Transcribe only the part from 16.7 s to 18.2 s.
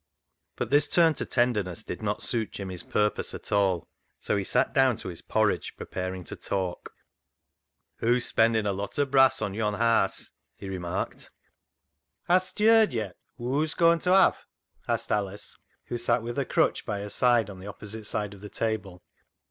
by her side on the opposite